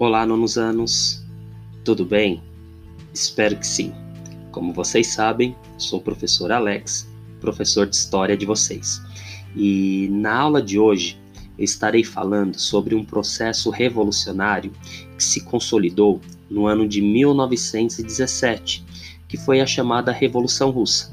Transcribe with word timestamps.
Olá, 0.00 0.24
nonos 0.24 0.56
anos. 0.56 1.24
Tudo 1.84 2.04
bem? 2.04 2.40
Espero 3.12 3.56
que 3.56 3.66
sim. 3.66 3.92
Como 4.52 4.72
vocês 4.72 5.08
sabem, 5.08 5.56
sou 5.76 5.98
o 5.98 6.02
professor 6.02 6.52
Alex, 6.52 7.10
professor 7.40 7.84
de 7.84 7.96
história 7.96 8.36
de 8.36 8.46
vocês. 8.46 9.02
E 9.56 10.06
na 10.12 10.36
aula 10.36 10.62
de 10.62 10.78
hoje 10.78 11.20
eu 11.58 11.64
estarei 11.64 12.04
falando 12.04 12.60
sobre 12.60 12.94
um 12.94 13.04
processo 13.04 13.70
revolucionário 13.70 14.70
que 15.16 15.24
se 15.24 15.40
consolidou 15.40 16.20
no 16.48 16.68
ano 16.68 16.86
de 16.86 17.02
1917, 17.02 18.84
que 19.26 19.36
foi 19.36 19.60
a 19.60 19.66
chamada 19.66 20.12
Revolução 20.12 20.70
Russa. 20.70 21.12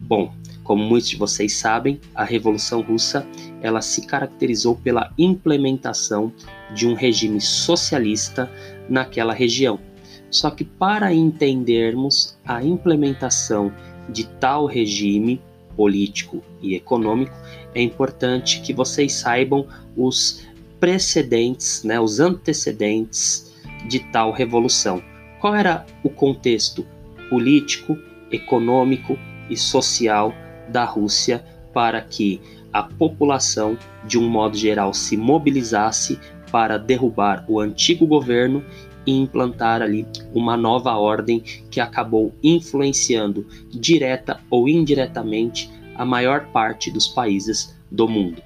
Bom, 0.00 0.32
como 0.62 0.82
muitos 0.82 1.10
de 1.10 1.16
vocês 1.16 1.58
sabem, 1.58 2.00
a 2.14 2.24
Revolução 2.24 2.80
Russa 2.80 3.26
ela 3.64 3.80
se 3.80 4.02
caracterizou 4.02 4.76
pela 4.76 5.10
implementação 5.16 6.30
de 6.74 6.86
um 6.86 6.92
regime 6.92 7.40
socialista 7.40 8.52
naquela 8.90 9.32
região. 9.32 9.80
Só 10.30 10.50
que 10.50 10.64
para 10.64 11.14
entendermos 11.14 12.38
a 12.44 12.62
implementação 12.62 13.72
de 14.10 14.26
tal 14.26 14.66
regime 14.66 15.40
político 15.74 16.42
e 16.60 16.74
econômico, 16.74 17.34
é 17.74 17.80
importante 17.80 18.60
que 18.60 18.74
vocês 18.74 19.14
saibam 19.14 19.66
os 19.96 20.46
precedentes, 20.78 21.82
né, 21.84 21.98
os 21.98 22.20
antecedentes 22.20 23.50
de 23.88 24.00
tal 24.12 24.30
revolução. 24.30 25.02
Qual 25.40 25.54
era 25.54 25.86
o 26.02 26.10
contexto 26.10 26.86
político, 27.30 27.96
econômico 28.30 29.18
e 29.48 29.56
social 29.56 30.34
da 30.68 30.84
Rússia 30.84 31.42
para 31.72 32.02
que 32.02 32.42
a 32.74 32.82
população, 32.82 33.78
de 34.04 34.18
um 34.18 34.28
modo 34.28 34.56
geral, 34.56 34.92
se 34.92 35.16
mobilizasse 35.16 36.18
para 36.50 36.76
derrubar 36.76 37.44
o 37.48 37.60
antigo 37.60 38.04
governo 38.04 38.64
e 39.06 39.12
implantar 39.12 39.80
ali 39.80 40.04
uma 40.34 40.56
nova 40.56 40.96
ordem 40.96 41.38
que 41.70 41.78
acabou 41.78 42.34
influenciando 42.42 43.46
direta 43.70 44.40
ou 44.50 44.68
indiretamente 44.68 45.70
a 45.94 46.04
maior 46.04 46.46
parte 46.48 46.90
dos 46.90 47.06
países 47.06 47.78
do 47.92 48.08
mundo. 48.08 48.42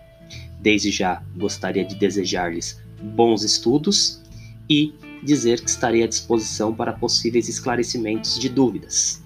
Desde 0.61 0.91
já 0.91 1.23
gostaria 1.35 1.85
de 1.85 1.95
desejar-lhes 1.95 2.83
bons 3.01 3.43
estudos 3.43 4.23
e 4.69 4.93
dizer 5.23 5.63
que 5.63 5.71
estarei 5.71 6.03
à 6.03 6.07
disposição 6.07 6.75
para 6.75 6.93
possíveis 6.93 7.49
esclarecimentos 7.49 8.39
de 8.39 8.51
dúvidas. 8.51 9.25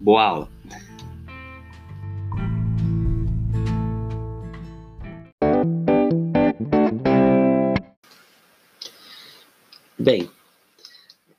Boa 0.00 0.22
aula! 0.22 0.57
Bem, 10.00 10.30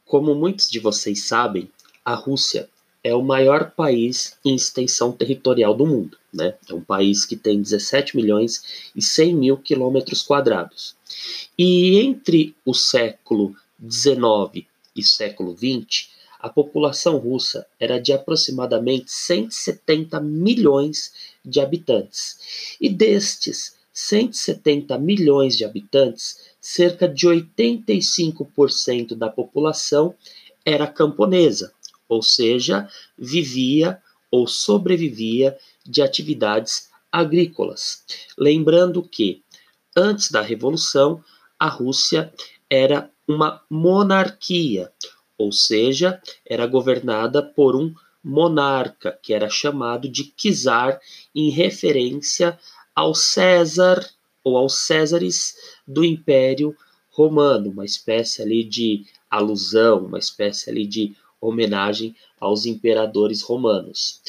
como 0.06 0.36
muitos 0.36 0.70
de 0.70 0.80
vocês 0.80 1.24
sabem, 1.24 1.72
a 2.04 2.14
Rússia 2.14 2.70
é 3.02 3.16
o 3.16 3.24
maior 3.24 3.72
país 3.72 4.38
em 4.44 4.54
extensão 4.54 5.14
territorial 5.14 5.74
do 5.74 5.88
mundo. 5.88 6.18
Né? 6.34 6.54
É 6.68 6.74
um 6.74 6.82
país 6.82 7.26
que 7.26 7.38
tem 7.38 7.62
17 7.62 8.18
milhões 8.18 8.92
e 8.94 9.02
100 9.02 9.34
mil 9.34 9.56
quilômetros 9.56 10.22
quadrados. 10.22 10.94
E 11.58 12.00
entre 12.00 12.54
o 12.66 12.74
século 12.74 13.56
XIX 13.90 14.68
e 14.94 15.04
século 15.04 15.56
XX, 15.56 16.10
a 16.38 16.50
população 16.50 17.18
russa 17.18 17.66
era 17.80 17.98
de 17.98 18.12
aproximadamente 18.12 19.10
170 19.10 20.20
milhões 20.20 21.14
de 21.46 21.62
habitantes. 21.62 22.76
E 22.82 22.90
destes 22.90 23.80
170 23.94 24.98
milhões 24.98 25.58
de 25.58 25.66
habitantes, 25.66 26.49
cerca 26.72 27.08
de 27.08 27.28
85% 27.28 29.16
da 29.16 29.28
população 29.28 30.14
era 30.64 30.86
camponesa, 30.86 31.74
ou 32.08 32.22
seja, 32.22 32.88
vivia 33.18 34.00
ou 34.30 34.46
sobrevivia 34.46 35.58
de 35.84 36.04
atividades 36.04 36.92
agrícolas. 37.12 38.04
Lembrando 38.38 39.02
que, 39.02 39.42
antes 39.98 40.30
da 40.30 40.42
Revolução, 40.42 41.24
a 41.58 41.68
Rússia 41.68 42.32
era 42.70 43.10
uma 43.28 43.64
monarquia, 43.68 44.92
ou 45.40 45.52
seja, 45.52 46.22
era 46.46 46.68
governada 46.68 47.42
por 47.42 47.76
um 47.76 47.96
monarca, 48.24 49.18
que 49.24 49.34
era 49.34 49.50
chamado 49.50 50.08
de 50.08 50.32
czar, 50.38 51.02
em 51.34 51.50
referência 51.50 52.60
ao 52.94 53.16
César 53.16 54.08
ou 54.44 54.58
aos 54.58 54.86
Césares 54.86 55.56
do 55.88 56.04
Império 56.04 56.76
Romano, 57.12 57.72
uma 57.72 57.86
espécie 57.86 58.42
ali 58.42 58.64
de 58.64 59.06
alusão, 59.30 60.06
uma 60.06 60.20
espécie 60.20 60.70
ali 60.70 60.86
de 60.86 61.16
homenagem 61.42 62.16
aos 62.40 62.66
imperadores 62.66 63.42
romanos. 63.42 64.22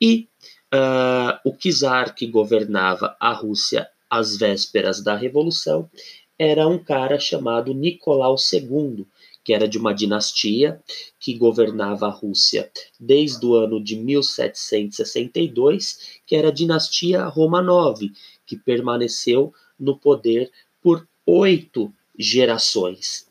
E 0.00 0.28
uh, 0.72 1.36
o 1.44 1.52
czar 1.56 2.14
que 2.14 2.26
governava 2.26 3.16
a 3.20 3.32
Rússia 3.32 3.88
às 4.08 4.36
vésperas 4.36 5.02
da 5.02 5.16
Revolução 5.16 5.90
era 6.38 6.68
um 6.68 6.78
cara 6.78 7.18
chamado 7.18 7.72
Nicolau 7.72 8.36
II, 8.52 9.06
que 9.42 9.54
era 9.54 9.66
de 9.68 9.78
uma 9.78 9.94
dinastia 9.94 10.78
que 11.20 11.34
governava 11.34 12.06
a 12.06 12.10
Rússia 12.10 12.70
desde 12.98 13.46
o 13.46 13.54
ano 13.54 13.82
de 13.82 13.96
1762, 13.96 16.20
que 16.26 16.36
era 16.36 16.48
a 16.48 16.52
dinastia 16.52 17.24
Romanov, 17.24 18.00
que 18.46 18.56
permaneceu 18.56 19.52
no 19.78 19.98
poder 19.98 20.50
por 20.82 21.06
oito 21.26 21.92
gerações. 22.18 23.26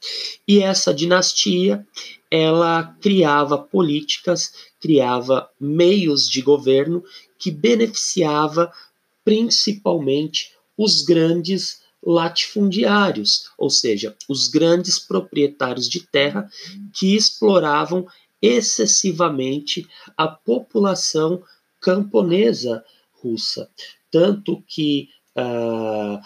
E 0.48 0.62
essa 0.62 0.94
dinastia, 0.94 1.86
ela 2.30 2.96
criava 3.02 3.58
políticas, 3.58 4.54
criava 4.80 5.50
meios 5.60 6.30
de 6.30 6.42
governo 6.42 7.04
que 7.40 7.50
beneficiava 7.50 8.72
principalmente 9.24 10.54
os 10.78 11.02
grandes 11.02 11.82
latifundiários, 12.04 13.50
ou 13.58 13.70
seja, 13.70 14.16
os 14.30 14.48
grandes 14.48 15.00
proprietários 15.00 15.90
de 15.90 16.02
terra 16.02 16.48
que 16.94 17.16
exploravam 17.16 18.06
excessivamente 18.40 19.88
a 20.16 20.28
população 20.28 21.42
camponesa 21.82 22.84
russa. 23.14 23.70
Tanto 24.16 24.64
que 24.66 25.10
uh, 25.38 26.22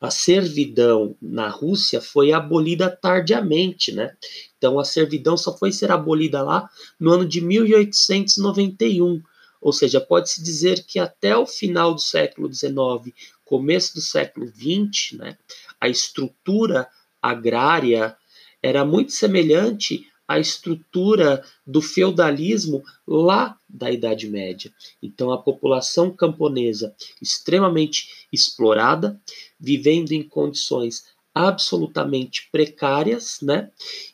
a 0.00 0.10
servidão 0.10 1.14
na 1.22 1.48
Rússia 1.48 2.00
foi 2.00 2.32
abolida 2.32 2.90
tardiamente, 2.90 3.92
né? 3.92 4.16
Então 4.56 4.76
a 4.76 4.84
servidão 4.84 5.36
só 5.36 5.56
foi 5.56 5.70
ser 5.70 5.92
abolida 5.92 6.42
lá 6.42 6.68
no 6.98 7.12
ano 7.12 7.24
de 7.24 7.40
1891. 7.40 9.22
Ou 9.60 9.72
seja, 9.72 10.00
pode-se 10.00 10.42
dizer 10.42 10.84
que 10.84 10.98
até 10.98 11.36
o 11.36 11.46
final 11.46 11.94
do 11.94 12.00
século 12.00 12.52
XIX, 12.52 13.14
começo 13.44 13.94
do 13.94 14.00
século 14.00 14.48
XX, 14.48 15.16
né, 15.16 15.38
a 15.80 15.88
estrutura 15.88 16.88
agrária 17.22 18.16
era 18.60 18.84
muito 18.84 19.12
semelhante 19.12 20.08
à 20.26 20.40
estrutura 20.40 21.44
do 21.64 21.80
feudalismo 21.80 22.82
lá 23.06 23.56
da 23.68 23.90
Idade 23.90 24.28
Média. 24.28 24.72
Então, 25.02 25.30
a 25.30 25.38
população 25.38 26.10
camponesa 26.10 26.94
extremamente 27.20 28.26
explorada, 28.32 29.20
vivendo 29.60 30.12
em 30.12 30.22
condições 30.22 31.04
absolutamente 31.34 32.48
precárias, 32.50 33.38
né? 33.42 33.70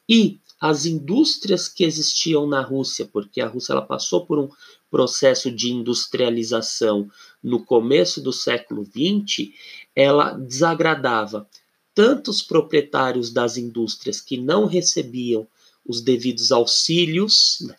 E 0.08 0.40
as 0.60 0.86
indústrias 0.86 1.68
que 1.68 1.84
existiam 1.84 2.46
na 2.46 2.60
Rússia, 2.60 3.08
porque 3.12 3.40
a 3.40 3.46
Rússia 3.46 3.72
ela 3.72 3.82
passou 3.82 4.26
por 4.26 4.38
um 4.38 4.48
processo 4.90 5.50
de 5.50 5.70
industrialização 5.70 7.10
no 7.42 7.64
começo 7.64 8.20
do 8.22 8.32
século 8.32 8.84
XX, 8.84 9.52
ela 9.94 10.32
desagradava 10.32 11.48
tanto 11.94 12.30
os 12.30 12.42
proprietários 12.42 13.30
das 13.30 13.56
indústrias 13.56 14.20
que 14.20 14.36
não 14.36 14.66
recebiam 14.66 15.46
os 15.86 16.00
devidos 16.00 16.50
auxílios 16.50 17.58
né, 17.60 17.76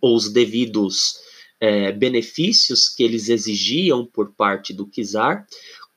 ou 0.00 0.16
os 0.16 0.28
devidos 0.28 1.16
é, 1.60 1.92
benefícios 1.92 2.88
que 2.88 3.02
eles 3.02 3.28
exigiam 3.28 4.04
por 4.04 4.32
parte 4.32 4.72
do 4.72 4.86
czar, 4.86 5.46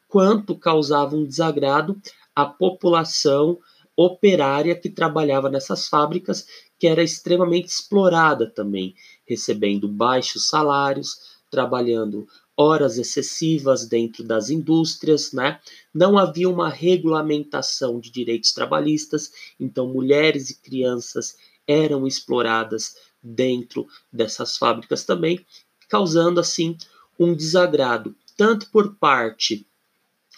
quanto 0.08 0.56
causava 0.56 1.16
um 1.16 1.26
desagrado 1.26 2.00
à 2.36 2.46
população 2.46 3.60
operária 3.96 4.76
que 4.76 4.90
trabalhava 4.90 5.50
nessas 5.50 5.88
fábricas, 5.88 6.46
que 6.78 6.88
era 6.88 7.02
extremamente 7.02 7.68
explorada 7.68 8.50
também 8.50 8.94
recebendo 9.26 9.88
baixos 9.88 10.48
salários, 10.48 11.36
trabalhando 11.50 12.28
horas 12.58 12.98
excessivas 12.98 13.86
dentro 13.86 14.24
das 14.24 14.50
indústrias, 14.50 15.34
né? 15.34 15.60
Não 15.94 16.18
havia 16.18 16.50
uma 16.50 16.70
regulamentação 16.70 18.00
de 18.00 18.12
direitos 18.12 18.54
trabalhistas, 18.54 19.32
então 19.60 19.88
mulheres 19.88 20.50
e 20.50 20.62
crianças 20.62 21.36
eram 21.68 22.06
exploradas 22.06 22.96
dentro 23.26 23.88
dessas 24.12 24.58
fábricas 24.58 25.04
também, 25.04 25.44
causando 25.90 26.40
assim 26.40 26.78
um 27.20 27.34
desagrado 27.34 28.16
tanto 28.38 28.70
por 28.70 28.96
parte 28.96 29.66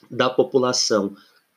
da 0.10 0.30
população 0.30 1.16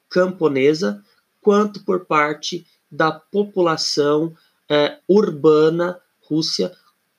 camponesa 0.09 1.05
quanto 1.41 1.85
por 1.85 2.07
parte 2.07 2.67
da 2.91 3.13
população 3.13 4.37
é, 4.69 4.99
urbana 5.07 6.01
Rússia 6.23 6.73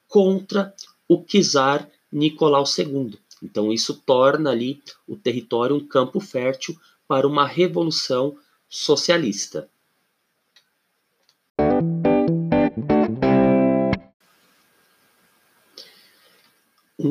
contra 0.07 0.73
o 1.07 1.23
czar 1.23 1.87
Nicolau 2.11 2.63
II. 2.65 3.17
Então 3.41 3.71
isso 3.71 4.01
torna 4.05 4.51
ali 4.51 4.81
o 5.07 5.15
território 5.15 5.75
um 5.75 5.87
campo 5.87 6.19
fértil 6.19 6.77
para 7.07 7.27
uma 7.27 7.47
revolução 7.47 8.37
socialista. 8.69 9.69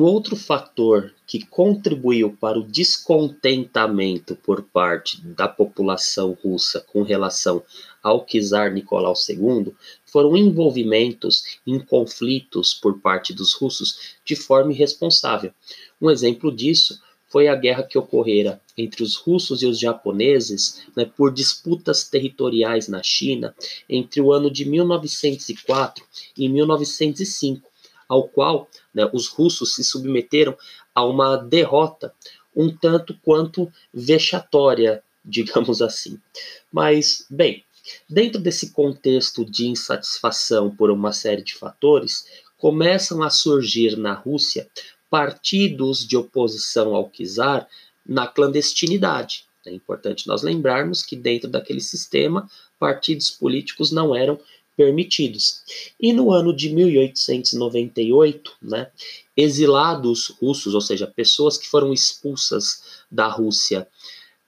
Um 0.01 0.05
outro 0.05 0.35
fator 0.35 1.13
que 1.27 1.45
contribuiu 1.45 2.35
para 2.41 2.57
o 2.57 2.63
descontentamento 2.63 4.35
por 4.35 4.63
parte 4.63 5.21
da 5.21 5.47
população 5.47 6.35
russa 6.43 6.81
com 6.91 7.03
relação 7.03 7.61
ao 8.01 8.25
czar 8.25 8.73
Nicolau 8.73 9.13
II 9.29 9.71
foram 10.03 10.35
envolvimentos 10.35 11.59
em 11.67 11.77
conflitos 11.77 12.73
por 12.73 12.99
parte 12.99 13.31
dos 13.31 13.53
russos 13.53 14.17
de 14.25 14.35
forma 14.35 14.73
irresponsável. 14.73 15.53
Um 16.01 16.09
exemplo 16.09 16.51
disso 16.51 16.99
foi 17.27 17.47
a 17.47 17.55
guerra 17.55 17.83
que 17.83 17.99
ocorrera 17.99 18.59
entre 18.75 19.03
os 19.03 19.15
russos 19.15 19.61
e 19.61 19.67
os 19.67 19.77
japoneses 19.77 20.81
né, 20.97 21.05
por 21.05 21.31
disputas 21.31 22.09
territoriais 22.09 22.87
na 22.87 23.03
China 23.03 23.55
entre 23.87 24.19
o 24.19 24.33
ano 24.33 24.49
de 24.49 24.67
1904 24.67 26.03
e 26.35 26.49
1905 26.49 27.70
ao 28.11 28.27
qual 28.27 28.69
né, 28.93 29.09
os 29.13 29.29
russos 29.29 29.73
se 29.73 29.85
submeteram 29.85 30.57
a 30.93 31.05
uma 31.05 31.37
derrota 31.37 32.13
um 32.53 32.69
tanto 32.69 33.17
quanto 33.23 33.71
vexatória, 33.93 35.01
digamos 35.23 35.81
assim. 35.81 36.19
Mas, 36.69 37.25
bem, 37.29 37.63
dentro 38.09 38.37
desse 38.37 38.71
contexto 38.71 39.45
de 39.45 39.65
insatisfação 39.67 40.75
por 40.75 40.91
uma 40.91 41.13
série 41.13 41.41
de 41.41 41.55
fatores, 41.55 42.25
começam 42.57 43.23
a 43.23 43.29
surgir 43.29 43.95
na 43.95 44.13
Rússia 44.13 44.67
partidos 45.09 46.05
de 46.05 46.17
oposição 46.17 46.93
ao 46.93 47.09
czar 47.09 47.65
na 48.05 48.27
clandestinidade. 48.27 49.45
É 49.65 49.71
importante 49.71 50.27
nós 50.27 50.43
lembrarmos 50.43 51.01
que 51.01 51.15
dentro 51.15 51.49
daquele 51.49 51.79
sistema, 51.79 52.49
partidos 52.77 53.31
políticos 53.31 53.89
não 53.89 54.13
eram 54.13 54.37
permitidos. 54.81 55.61
E 55.99 56.11
no 56.11 56.31
ano 56.31 56.51
de 56.55 56.73
1898, 56.73 58.51
né, 58.59 58.89
exilados 59.37 60.29
russos, 60.41 60.73
ou 60.73 60.81
seja, 60.81 61.05
pessoas 61.05 61.55
que 61.55 61.67
foram 61.67 61.93
expulsas 61.93 63.03
da 63.11 63.27
Rússia 63.27 63.87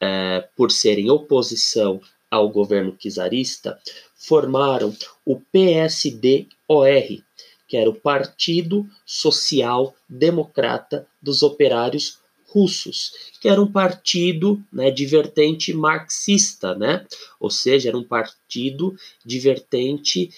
é, 0.01 0.50
por 0.57 0.71
serem 0.71 1.12
oposição 1.12 2.01
ao 2.31 2.50
governo 2.50 2.97
czarista, 2.97 3.80
formaram 4.15 4.95
o 5.24 5.39
PSD-OR, 5.39 7.21
que 7.68 7.77
era 7.77 7.88
o 7.88 7.94
Partido 7.94 8.89
Social 9.06 9.95
Democrata 10.09 11.06
dos 11.21 11.44
Operários 11.44 12.18
russos, 12.53 13.13
que 13.41 13.50
era 13.50 13.59
um 13.59 13.71
partido 13.71 14.63
né, 14.71 14.91
de 14.91 15.05
vertente 15.07 15.73
marxista, 15.73 16.75
né? 16.75 17.05
ou 17.39 17.50
seja, 17.50 17.89
era 17.89 17.97
um 17.97 18.03
partido 18.03 18.95
de 19.25 19.39
vertente 19.39 20.29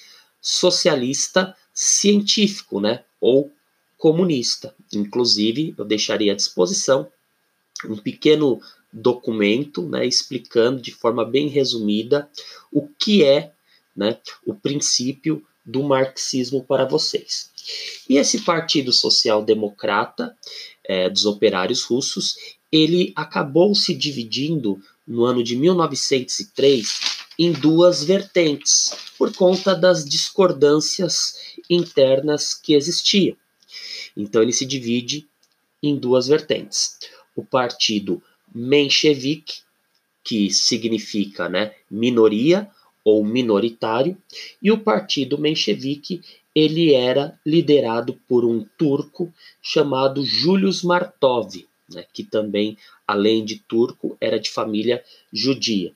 socialista 0.41 1.55
científico, 1.73 2.79
né? 2.79 3.03
ou 3.19 3.51
comunista. 3.97 4.73
Inclusive, 4.93 5.75
eu 5.77 5.83
deixaria 5.83 6.31
à 6.31 6.35
disposição 6.35 7.07
um 7.83 7.97
pequeno 7.97 8.61
documento 8.91 9.87
né, 9.89 10.05
explicando 10.05 10.81
de 10.81 10.91
forma 10.91 11.25
bem 11.25 11.49
resumida 11.49 12.29
o 12.71 12.87
que 12.87 13.23
é 13.25 13.51
né, 13.93 14.17
o 14.45 14.53
princípio 14.53 15.45
do 15.65 15.83
marxismo 15.83 16.63
para 16.63 16.85
vocês. 16.85 17.49
E 18.07 18.17
esse 18.17 18.41
Partido 18.41 18.93
Social 18.93 19.43
Democrata 19.43 20.37
é, 20.87 21.09
dos 21.09 21.25
operários 21.25 21.83
russos, 21.83 22.35
ele 22.71 23.13
acabou 23.15 23.73
se 23.73 23.93
dividindo 23.93 24.81
no 25.07 25.23
ano 25.25 25.43
de 25.43 25.55
1903 25.55 27.15
em 27.37 27.51
duas 27.51 28.03
vertentes, 28.03 28.91
por 29.17 29.33
conta 29.33 29.75
das 29.75 30.05
discordâncias 30.05 31.35
internas 31.69 32.53
que 32.53 32.73
existiam. 32.73 33.35
Então 34.15 34.41
ele 34.41 34.53
se 34.53 34.65
divide 34.65 35.27
em 35.83 35.97
duas 35.97 36.27
vertentes. 36.27 36.97
O 37.35 37.43
partido 37.43 38.21
menchevique, 38.53 39.61
que 40.23 40.49
significa 40.49 41.49
né, 41.49 41.73
minoria 41.91 42.69
ou 43.03 43.23
minoritário, 43.23 44.17
e 44.61 44.71
o 44.71 44.79
partido 44.79 45.37
menchevique 45.37 46.21
ele 46.55 46.93
era 46.93 47.37
liderado 47.45 48.13
por 48.27 48.45
um 48.45 48.65
turco 48.77 49.31
chamado 49.61 50.23
Julius 50.23 50.81
Martov, 50.81 51.67
né, 51.91 52.05
que 52.13 52.23
também, 52.23 52.77
além 53.05 53.43
de 53.43 53.57
turco, 53.57 54.17
era 54.21 54.39
de 54.39 54.49
família 54.49 55.03
judia. 55.33 55.93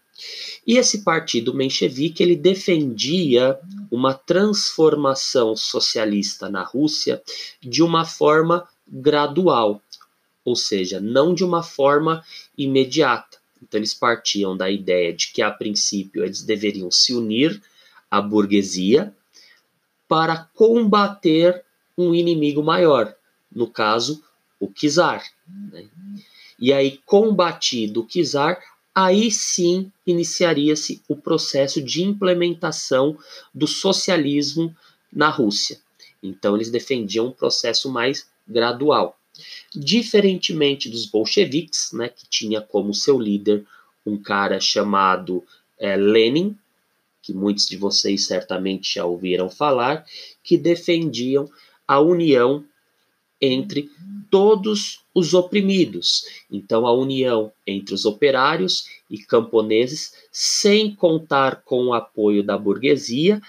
E 0.67 0.77
esse 0.77 1.03
partido 1.03 1.53
menchevique 1.53 2.21
ele 2.21 2.35
defendia 2.35 3.57
uma 3.89 4.13
transformação 4.13 5.55
socialista 5.55 6.49
na 6.49 6.61
Rússia 6.61 7.23
de 7.61 7.81
uma 7.81 8.03
forma 8.03 8.67
gradual, 8.85 9.81
ou 10.43 10.57
seja, 10.57 10.99
não 10.99 11.33
de 11.33 11.43
uma 11.43 11.63
forma 11.63 12.21
imediata. 12.57 13.37
Então 13.63 13.79
eles 13.79 13.93
partiam 13.93 14.57
da 14.57 14.69
ideia 14.69 15.13
de 15.13 15.31
que 15.31 15.41
a 15.41 15.51
princípio 15.51 16.23
eles 16.23 16.43
deveriam 16.43 16.91
se 16.91 17.13
unir 17.13 17.61
à 18.11 18.21
burguesia 18.21 19.15
para 20.09 20.49
combater 20.55 21.63
um 21.95 22.15
inimigo 22.15 22.63
maior, 22.63 23.15
no 23.51 23.67
caso, 23.67 24.23
o 24.59 24.67
czar. 24.67 25.23
Né? 25.71 25.85
E 26.59 26.73
aí, 26.73 26.99
combatido 27.05 28.01
o 28.01 28.07
czar, 28.07 28.59
aí 28.93 29.29
sim 29.29 29.91
iniciaria-se 30.07 31.01
o 31.07 31.15
processo 31.15 31.79
de 31.79 32.01
implementação 32.03 33.15
do 33.53 33.67
socialismo 33.67 34.75
na 35.13 35.29
Rússia. 35.29 35.79
Então, 36.23 36.55
eles 36.55 36.71
defendiam 36.71 37.27
um 37.27 37.31
processo 37.31 37.89
mais 37.91 38.27
gradual. 38.47 39.17
Diferentemente 39.73 40.89
dos 40.89 41.05
bolcheviques, 41.05 41.91
né, 41.93 42.09
que 42.09 42.27
tinha 42.27 42.59
como 42.59 42.95
seu 42.95 43.19
líder 43.19 43.63
um 44.03 44.17
cara 44.17 44.59
chamado 44.59 45.43
é, 45.77 45.95
Lenin, 45.95 46.57
que 47.29 47.33
muitos 47.33 47.67
de 47.67 47.77
vocês 47.77 48.25
certamente 48.25 48.95
já 48.95 49.05
ouviram 49.05 49.51
falar, 49.51 50.03
que 50.43 50.57
defendiam 50.57 51.47
a 51.87 51.99
união 51.99 52.65
entre 53.39 53.89
todos 54.31 55.01
os 55.13 55.35
oprimidos. 55.35 56.23
Então, 56.51 56.87
a 56.87 56.91
união 56.91 57.51
entre 57.67 57.93
os 57.93 58.03
operários 58.05 58.87
e 59.09 59.19
camponeses, 59.19 60.13
sem 60.31 60.95
contar 60.95 61.61
com 61.63 61.85
o 61.85 61.93
apoio 61.93 62.43
da 62.43 62.57
burguesia, 62.57 63.39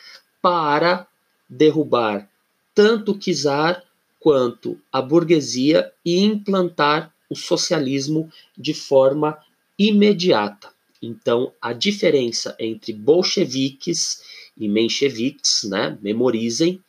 para 0.43 1.07
derrubar 1.49 2.29
tanto 2.75 3.13
o 3.13 3.19
czar 3.19 3.83
quanto 4.19 4.79
a 4.93 5.01
burguesia 5.01 5.91
e 6.05 6.21
implantar 6.21 7.13
o 7.31 7.35
socialismo 7.35 8.31
de 8.57 8.75
forma 8.75 9.39
imediata. 9.79 10.69
Então, 11.03 11.53
a 11.61 11.73
diferença 11.73 12.55
entre 12.59 12.93
bolcheviques 12.93 14.23
e 14.57 14.69
mencheviques, 14.69 15.63
né, 15.65 15.99
memorizem 16.03 16.83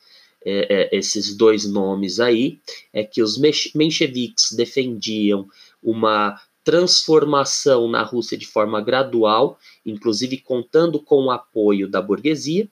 é, 0.44 0.89
é, 0.94 0.98
esses 0.98 1.36
dois 1.36 1.65
nomes 1.65 2.20
aí, 2.20 2.60
é 2.91 3.03
que 3.03 3.22
os 3.22 3.38
mencheviques 3.38 4.51
defendiam 4.53 5.48
uma 5.82 6.41
transformação 6.63 7.88
na 7.88 8.03
Rússia 8.03 8.38
de 8.38 8.46
forma 8.46 8.82
gradual, 8.82 9.58
inclusive 9.86 10.38
contando 10.38 11.00
com 11.00 11.25
o 11.25 11.32
apoio 11.32 11.88
da 11.88 12.01
burguesia, 12.01 12.70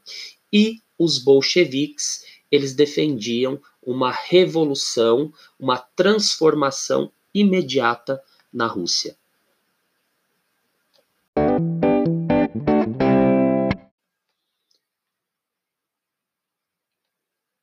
e 0.51 0.79
os 0.98 1.17
bolcheviques, 1.17 2.25
eles 2.51 2.74
defendiam 2.74 3.60
uma 3.81 4.12
revolução, 4.12 5.31
uma 5.60 5.77
transformação 5.77 7.12
imediata 7.34 8.22
na 8.51 8.67
Rússia. 8.67 9.15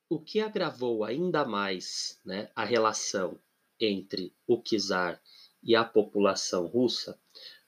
O 0.09 0.19
que 0.19 0.39
agravou 0.39 1.03
ainda 1.03 1.43
mais 1.43 2.17
né, 2.25 2.49
a 2.55 2.63
relação 2.63 3.37
entre 3.79 4.33
o 4.47 4.57
czar 4.57 5.21
e 5.61 5.75
a 5.75 5.83
população 5.83 6.65
russa 6.65 7.17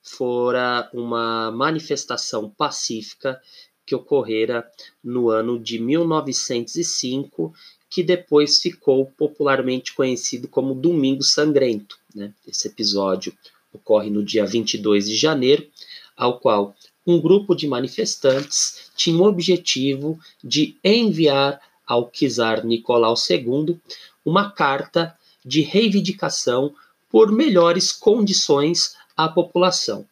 fora 0.01 0.89
uma 0.93 1.51
manifestação 1.51 2.50
pacífica 2.50 3.41
que 3.86 3.93
ocorrera 3.93 4.69
no 5.03 5.29
ano 5.29 5.60
de 5.60 5.79
1905, 5.79 7.53
que 7.89 8.03
depois 8.03 8.62
ficou 8.62 9.08
popularmente 9.17 9.93
conhecido 9.93 10.48
como 10.48 10.74
Domingo 10.74 11.24
Sangrento. 11.24 12.00
Né? 12.15 12.34
Esse 12.48 12.67
episódio 12.67 13.36
ocorre 13.74 14.10
no 14.10 14.24
dia 14.24 14.46
22 14.46 15.08
de 15.10 15.15
janeiro, 15.15 15.67
ao 16.15 16.39
qual 16.39 16.75
um 17.05 17.19
grupo 17.19 17.55
de 17.55 17.67
manifestantes 17.67 18.91
tinha 18.96 19.17
o 19.17 19.27
objetivo 19.27 20.19
de 20.43 20.77
enviar 20.84 21.60
ao 21.89 22.12
czar 22.12 22.63
Nicolau 22.63 23.15
II 23.27 23.81
uma 24.24 24.51
carta 24.51 25.17
de 25.43 25.62
reivindicação 25.62 26.75
por 27.10 27.31
melhores 27.31 27.91
condições 27.91 28.96
à 29.17 29.27
população. 29.27 30.05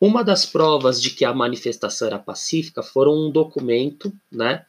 Uma 0.00 0.24
das 0.24 0.46
provas 0.46 1.00
de 1.00 1.10
que 1.10 1.24
a 1.24 1.34
manifestação 1.34 2.08
era 2.08 2.18
pacífica 2.18 2.82
foram 2.82 3.14
um 3.14 3.30
documento 3.30 4.10
né, 4.30 4.64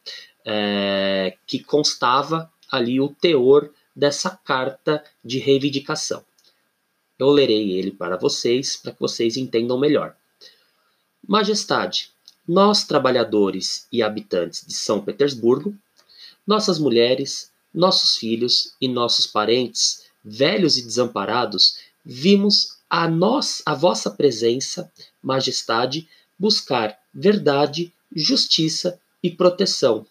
é, 0.45 1.38
que 1.47 1.63
constava 1.63 2.51
ali 2.69 3.00
o 3.00 3.07
teor 3.07 3.69
dessa 3.95 4.29
carta 4.29 5.01
de 5.23 5.39
reivindicação. 5.39 6.23
Eu 7.17 7.29
lerei 7.29 7.71
ele 7.71 7.91
para 7.91 8.17
vocês, 8.17 8.75
para 8.75 8.91
que 8.91 9.00
vocês 9.00 9.38
entendam 9.38 9.79
melhor. 9.79 10.15
Majestade, 11.25 12.09
nós, 12.45 12.83
trabalhadores 12.83 13.88
e 13.91 14.03
habitantes 14.03 14.65
de 14.67 14.73
São 14.73 15.01
Petersburgo, 15.01 15.73
nossas 16.45 16.79
mulheres, 16.79 17.51
nossos 17.73 18.17
filhos 18.17 18.73
e 18.79 18.88
nossos 18.88 19.27
parentes, 19.27 20.03
velhos 20.23 20.77
e 20.77 20.83
desamparados, 20.83 21.77
vimos 22.05 22.77
a 22.89 23.07
nós, 23.07 23.62
a 23.65 23.73
vossa 23.73 24.12
presença, 24.12 24.91
majestade, 25.21 26.07
buscar 26.38 26.97
verdade, 27.13 27.93
justiça 28.15 29.00
e 29.21 29.31
proteção. 29.31 30.05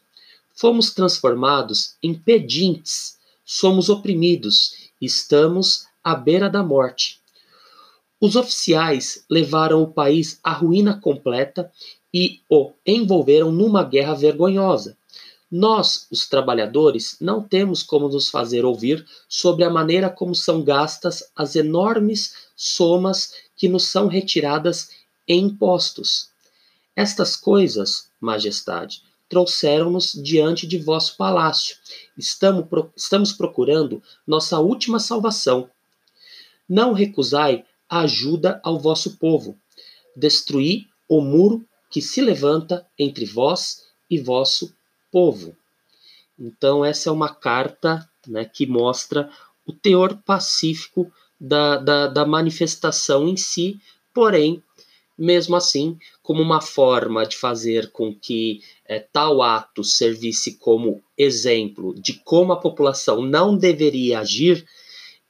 Fomos 0.54 0.90
transformados 0.90 1.96
em 2.02 2.14
pedintes, 2.14 3.18
somos 3.44 3.88
oprimidos, 3.88 4.90
estamos 5.00 5.86
à 6.02 6.14
beira 6.14 6.48
da 6.48 6.62
morte. 6.62 7.20
Os 8.20 8.36
oficiais 8.36 9.24
levaram 9.28 9.82
o 9.82 9.92
país 9.92 10.38
à 10.42 10.52
ruína 10.52 11.00
completa 11.00 11.72
e 12.14 12.40
o 12.48 12.72
envolveram 12.86 13.50
numa 13.50 13.82
guerra 13.82 14.14
vergonhosa. 14.14 14.96
Nós, 15.54 16.06
os 16.10 16.26
trabalhadores, 16.26 17.18
não 17.20 17.42
temos 17.42 17.82
como 17.82 18.08
nos 18.08 18.30
fazer 18.30 18.64
ouvir 18.64 19.06
sobre 19.28 19.64
a 19.64 19.68
maneira 19.70 20.08
como 20.08 20.34
são 20.34 20.64
gastas 20.64 21.30
as 21.36 21.54
enormes 21.54 22.34
somas 22.56 23.34
que 23.54 23.68
nos 23.68 23.84
são 23.84 24.06
retiradas 24.06 24.88
em 25.28 25.44
impostos. 25.44 26.30
Estas 26.96 27.36
coisas, 27.36 28.08
Majestade, 28.18 29.02
trouxeram-nos 29.28 30.12
diante 30.14 30.66
de 30.66 30.78
vosso 30.78 31.18
palácio. 31.18 31.76
Estamos, 32.16 32.64
estamos 32.96 33.30
procurando 33.30 34.02
nossa 34.26 34.58
última 34.58 34.98
salvação. 34.98 35.68
Não 36.66 36.94
recusai 36.94 37.66
a 37.90 38.00
ajuda 38.00 38.58
ao 38.64 38.80
vosso 38.80 39.18
povo. 39.18 39.58
Destruí 40.16 40.86
o 41.06 41.20
muro 41.20 41.62
que 41.90 42.00
se 42.00 42.22
levanta 42.22 42.86
entre 42.98 43.26
vós 43.26 43.82
e 44.08 44.18
vosso 44.18 44.74
povo. 45.12 45.54
Então, 46.38 46.84
essa 46.84 47.10
é 47.10 47.12
uma 47.12 47.32
carta 47.32 48.08
né, 48.26 48.44
que 48.44 48.66
mostra 48.66 49.30
o 49.64 49.72
teor 49.72 50.16
pacífico 50.24 51.12
da, 51.38 51.76
da, 51.76 52.06
da 52.08 52.26
manifestação 52.26 53.28
em 53.28 53.36
si, 53.36 53.78
porém, 54.14 54.62
mesmo 55.16 55.54
assim, 55.54 55.98
como 56.22 56.42
uma 56.42 56.60
forma 56.60 57.26
de 57.26 57.36
fazer 57.36 57.92
com 57.92 58.14
que 58.14 58.60
é, 58.86 58.98
tal 58.98 59.42
ato 59.42 59.84
servisse 59.84 60.58
como 60.58 61.02
exemplo 61.16 61.94
de 61.94 62.14
como 62.24 62.52
a 62.52 62.60
população 62.60 63.22
não 63.22 63.56
deveria 63.56 64.20
agir, 64.20 64.64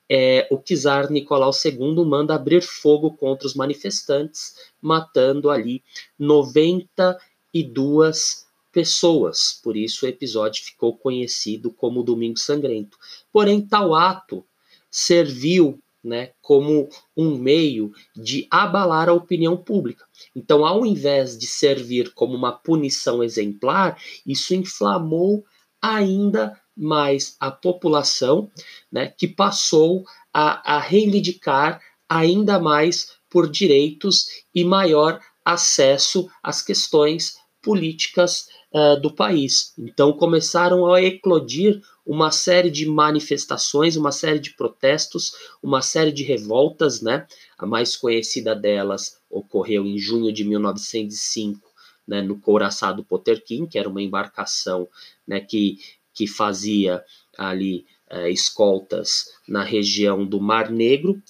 é, 0.09 0.47
o 0.51 0.59
czar 0.59 1.11
Nicolau 1.11 1.51
II 1.65 2.05
manda 2.05 2.35
abrir 2.35 2.63
fogo 2.63 3.17
contra 3.17 3.47
os 3.47 3.55
manifestantes, 3.55 4.55
matando 4.81 5.51
ali 5.51 5.83
92 6.19 8.42
pessoas. 8.73 9.61
Por 9.63 9.77
isso 9.77 10.05
o 10.05 10.09
episódio 10.09 10.65
ficou 10.65 10.97
conhecido 10.97 11.71
como 11.71 12.03
Domingo 12.03 12.39
Sangrento. 12.39 12.97
Porém, 13.33 13.61
tal 13.61 13.95
ato 13.95 14.45
serviu 14.91 15.79
né, 16.03 16.33
como 16.41 16.89
um 17.17 17.37
meio 17.37 17.93
de 18.17 18.47
abalar 18.51 19.09
a 19.09 19.13
opinião 19.13 19.57
pública. 19.57 20.05
Então, 20.35 20.65
ao 20.65 20.85
invés 20.85 21.39
de 21.39 21.47
servir 21.47 22.13
como 22.13 22.35
uma 22.35 22.53
punição 22.53 23.23
exemplar, 23.23 23.97
isso 24.27 24.55
inflamou 24.55 25.45
ainda 25.81 26.59
mais 26.77 27.37
a 27.39 27.51
população, 27.51 28.51
né, 28.91 29.07
que 29.17 29.29
passou 29.29 30.05
a, 30.33 30.77
a 30.77 30.81
reivindicar 30.81 31.81
ainda 32.09 32.59
mais 32.59 33.13
por 33.31 33.49
direitos 33.49 34.27
e 34.55 34.65
maior 34.65 35.21
acesso 35.45 36.29
às 36.43 36.63
questões 36.63 37.37
políticas 37.63 38.49
uh, 38.75 39.01
do 39.01 39.15
país. 39.15 39.73
Então 39.79 40.13
começaram 40.13 40.93
a 40.93 41.03
eclodir 41.03 41.81
uma 42.05 42.31
série 42.31 42.71
de 42.71 42.87
manifestações, 42.87 43.97
uma 43.97 44.11
série 44.11 44.39
de 44.39 44.55
protestos, 44.55 45.33
uma 45.63 45.83
série 45.83 46.13
de 46.13 46.25
revoltas, 46.25 47.01
né? 47.01 47.27
A 47.57 47.67
mais 47.67 47.97
conhecida 47.97 48.55
delas 48.55 49.21
ocorreu 49.31 49.87
em 49.87 49.99
junho 49.99 50.33
de 50.33 50.45
1905, 50.45 51.71
né, 52.07 52.21
no 52.21 52.39
Couraçado 52.39 53.05
Poterkin, 53.05 53.67
que 53.67 53.79
era 53.79 53.89
uma 53.89 54.03
embarcação 54.03 54.89
né, 55.27 55.41
que 55.41 55.79
que 56.15 56.27
fazia 56.27 57.03
ali 57.39 57.87
é, 58.11 58.31
escoltas 58.31 59.33
na 59.49 59.63
região 59.65 60.27
do 60.27 60.41
Mar 60.41 60.71
Negro, 60.71 61.21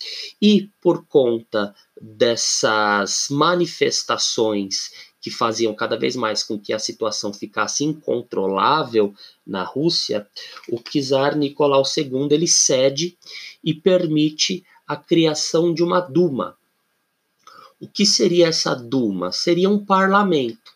e 0.41 0.69
por 0.81 1.07
conta 1.07 1.73
dessas 2.01 3.29
manifestações 3.31 5.12
que 5.23 5.31
faziam 5.31 5.73
cada 5.73 5.97
vez 5.97 6.17
mais 6.17 6.43
com 6.43 6.59
que 6.59 6.73
a 6.73 6.81
situação 6.81 7.33
ficasse 7.33 7.85
incontrolável 7.85 9.15
na 9.47 9.63
Rússia, 9.63 10.29
o 10.69 10.81
czar 10.81 11.37
Nicolau 11.37 11.85
II 11.97 12.27
ele 12.33 12.49
cede 12.49 13.17
e 13.63 13.73
permite 13.73 14.67
a 14.87 14.97
criação 14.97 15.73
de 15.73 15.83
uma 15.83 16.01
Duma. 16.01 16.59
O 17.81 17.87
que 17.87 18.05
seria 18.05 18.49
essa 18.49 18.75
Duma? 18.75 19.31
Seria 19.31 19.71
um 19.71 19.85
parlamento. 19.85 20.73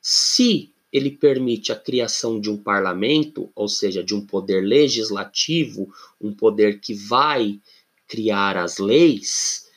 Se 0.00 0.72
ele 0.92 1.10
permite 1.10 1.72
a 1.72 1.76
criação 1.76 2.40
de 2.40 2.48
um 2.48 2.56
parlamento, 2.56 3.50
ou 3.54 3.68
seja, 3.68 4.02
de 4.02 4.14
um 4.14 4.24
poder 4.24 4.60
legislativo, 4.60 5.92
um 6.20 6.32
poder 6.32 6.80
que 6.80 6.94
vai 6.94 7.60
criar 8.06 8.56
as 8.56 8.78
leis, 8.78 9.68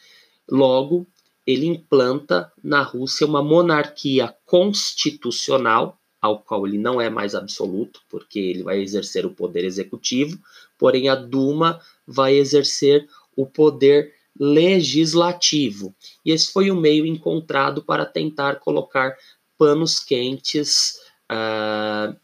logo 0.48 1.08
ele 1.52 1.66
implanta 1.66 2.52
na 2.64 2.84
Rússia 2.84 3.26
uma 3.26 3.42
monarquia 3.42 4.36
constitucional, 4.46 6.00
ao 6.22 6.40
qual 6.40 6.68
ele 6.68 6.78
não 6.78 7.02
é 7.02 7.10
mais 7.10 7.34
absoluto, 7.34 8.02
porque 8.08 8.38
ele 8.38 8.62
vai 8.62 8.80
exercer 8.80 9.26
o 9.26 9.32
poder 9.32 9.64
executivo, 9.64 10.38
porém 10.78 11.10
a 11.10 11.16
Duma 11.16 11.82
vai 12.06 12.36
exercer 12.36 13.08
o 13.36 13.48
poder 13.48 14.14
legislativo. 14.40 15.96
E 16.24 16.32
esse 16.32 16.52
foi 16.52 16.70
o 16.70 16.76
meio 16.76 17.04
encontrado 17.04 17.82
para 17.82 18.06
tentar 18.06 18.60
colocar 18.60 19.18
panos 19.58 20.00
quentes 20.00 21.00
uh, 21.32 22.16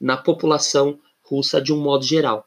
na 0.00 0.16
população 0.16 1.00
russa 1.22 1.60
de 1.60 1.72
um 1.72 1.80
modo 1.80 2.04
geral. 2.04 2.46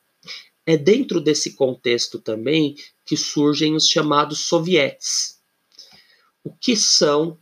É 0.65 0.77
dentro 0.77 1.19
desse 1.19 1.55
contexto 1.55 2.19
também 2.19 2.75
que 3.05 3.17
surgem 3.17 3.75
os 3.75 3.85
chamados 3.85 4.39
sovietes. 4.39 5.40
O 6.43 6.51
que 6.51 6.75
são, 6.75 7.37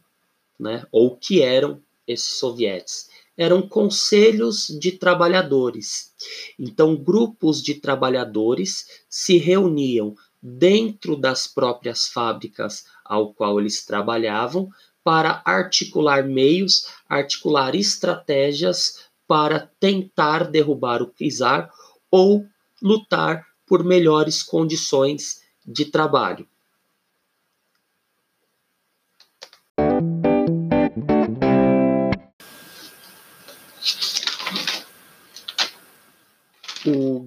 né, 0.60 0.86
ou 0.92 1.08
o 1.08 1.18
que 1.18 1.42
eram 1.42 1.82
esses 2.06 2.38
sovietes? 2.38 3.10
Eram 3.38 3.62
conselhos 3.62 4.68
de 4.68 4.92
trabalhadores. 4.92 6.14
Então, 6.60 6.98
grupos 6.98 7.62
de 7.62 7.76
trabalhadores 7.76 9.04
se 9.10 9.38
reuniam 9.38 10.16
dentro 10.42 11.16
das 11.16 11.48
próprias 11.48 12.08
fábricas 12.08 12.86
ao 13.06 13.34
qual 13.34 13.60
eles 13.60 13.86
trabalhavam 13.86 14.70
para 15.04 15.42
articular 15.46 16.24
meios, 16.24 16.86
articular 17.08 17.76
estratégias 17.76 19.10
para 19.28 19.70
tentar 19.80 20.50
derrubar 20.50 21.02
o 21.02 21.08
czar 21.08 21.72
ou 22.12 22.46
lutar 22.82 23.46
por 23.66 23.84
melhores 23.84 24.44
condições 24.44 25.42
de 25.66 25.86
trabalho. 25.86 26.48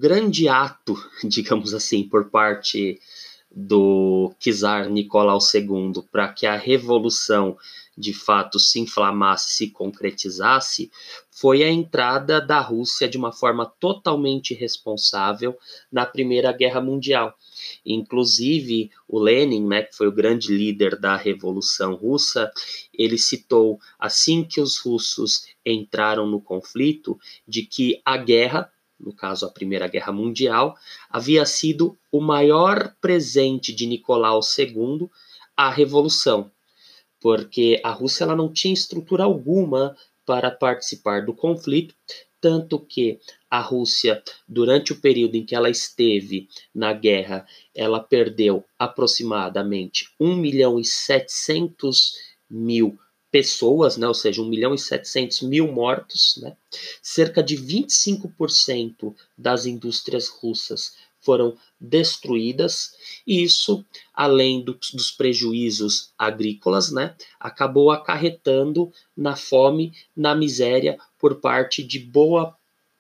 Grande 0.03 0.49
ato, 0.49 0.97
digamos 1.23 1.73
assim, 1.73 2.03
por 2.03 2.29
parte 2.29 3.01
do 3.55 4.35
czar 4.41 4.89
Nicolau 4.91 5.39
II 5.55 6.03
para 6.11 6.33
que 6.33 6.45
a 6.45 6.57
revolução 6.57 7.57
de 7.97 8.15
fato 8.15 8.59
se 8.59 8.81
inflamasse, 8.81 9.53
se 9.53 9.71
concretizasse, 9.71 10.91
foi 11.31 11.63
a 11.63 11.71
entrada 11.71 12.41
da 12.41 12.59
Rússia 12.59 13.07
de 13.07 13.19
uma 13.19 13.31
forma 13.31 13.67
totalmente 13.79 14.55
responsável 14.55 15.57
na 15.91 16.07
Primeira 16.07 16.51
Guerra 16.53 16.81
Mundial. 16.81 17.37
Inclusive, 17.85 18.91
o 19.07 19.19
Lenin, 19.19 19.67
né, 19.67 19.83
que 19.83 19.95
foi 19.95 20.07
o 20.09 20.13
grande 20.13 20.57
líder 20.57 20.99
da 20.99 21.17
Revolução 21.17 21.95
Russa, 21.95 22.51
ele 22.95 23.19
citou, 23.19 23.79
assim 23.99 24.43
que 24.43 24.61
os 24.61 24.79
russos 24.79 25.47
entraram 25.65 26.27
no 26.27 26.41
conflito, 26.41 27.19
de 27.47 27.63
que 27.63 28.01
a 28.05 28.17
guerra, 28.17 28.72
no 29.03 29.13
caso 29.13 29.45
a 29.45 29.51
Primeira 29.51 29.89
Guerra 29.89 30.13
Mundial, 30.13 30.77
havia 31.11 31.45
sido 31.45 31.99
o 32.11 32.21
maior 32.21 32.95
presente 33.01 33.73
de 33.75 33.87
Nicolau 33.87 34.41
II 34.57 35.11
à 35.57 35.69
Revolução, 35.69 36.51
porque 37.21 37.81
a 37.85 37.91
Rússia 37.91 38.25
ela 38.25 38.37
não 38.37 38.53
tinha 38.53 38.73
estrutura 38.73 39.25
alguma 39.25 39.97
para 40.25 40.51
participar 40.51 41.25
do 41.27 41.35
conflito, 41.35 41.95
tanto 42.41 42.79
que 42.79 43.21
a 43.51 43.61
Rússia, 43.61 44.23
durante 44.49 44.93
o 44.93 45.01
período 45.01 45.37
em 45.37 45.45
que 45.45 45.55
ela 45.55 45.71
esteve 45.71 46.49
na 46.75 46.93
guerra, 46.93 47.47
ela 47.75 48.01
perdeu 48.01 48.65
aproximadamente 48.79 50.13
1 50.19 50.37
milhão 50.37 50.79
e 50.79 50.85
700 50.85 52.15
mil 52.51 52.99
pessoas, 53.33 53.97
né, 53.97 54.07
ou 54.07 54.15
seja, 54.15 54.43
1 54.43 54.45
milhão 54.45 54.75
e 54.75 54.79
700 54.79 55.41
mil 55.41 55.73
mortos, 55.73 56.39
né, 56.41 56.55
cerca 57.03 57.43
de 57.43 57.57
25% 57.57 59.15
das 59.37 59.65
indústrias 59.65 60.29
russas 60.29 60.95
foram 61.19 61.57
destruídas, 61.81 62.93
e 63.27 63.43
isso, 63.43 63.85
além 64.13 64.63
do, 64.63 64.79
dos 64.93 65.11
prejuízos 65.11 66.13
agrícolas, 66.19 66.93
né, 66.93 67.15
acabou 67.41 67.91
acarretando 67.91 68.93
na 69.17 69.35
fome, 69.35 69.95
na 70.15 70.35
miséria 70.35 70.99
por 71.19 71.37
parte 71.37 71.83
de 71.83 71.99
boa 71.99 72.55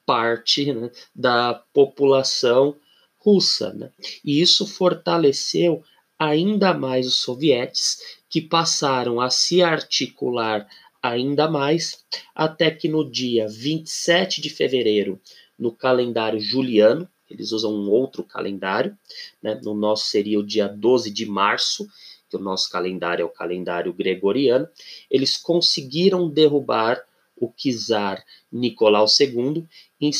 parte 0.07 0.73
né, 0.73 0.91
da 1.15 1.62
população 1.73 2.77
russa. 3.19 3.73
Né? 3.73 3.91
E 4.25 4.41
isso 4.41 4.67
fortaleceu 4.67 5.83
ainda 6.19 6.73
mais 6.73 7.07
os 7.07 7.17
sovietes, 7.17 7.99
que 8.33 8.41
passaram 8.41 9.21
a 9.21 9.29
se 9.29 9.61
articular 9.61 10.67
ainda 11.03 11.51
mais, 11.51 12.03
até 12.35 12.71
que 12.71 12.89
no 12.89 13.05
dia 13.05 13.47
27 13.47 14.41
de 14.41 14.49
fevereiro, 14.49 15.21
no 15.59 15.71
calendário 15.71 16.41
juliano, 16.41 17.07
eles 17.31 17.53
usam 17.53 17.75
um 17.75 17.91
outro 17.91 18.25
calendário, 18.25 18.97
né? 19.43 19.61
no 19.62 19.75
nosso 19.75 20.07
seria 20.07 20.41
o 20.41 20.47
dia 20.47 20.67
12 20.67 21.11
de 21.11 21.27
março, 21.27 21.87
que 22.31 22.37
o 22.37 22.41
nosso 22.41 22.71
calendário 22.71 23.23
é 23.23 23.27
o 23.27 23.29
calendário 23.29 23.93
gregoriano, 23.93 24.67
eles 25.11 25.37
conseguiram 25.37 26.27
derrubar 26.27 27.05
o 27.37 27.53
czar 27.53 28.25
Nicolau 28.51 29.05
II 29.21 29.67
e 30.01 30.11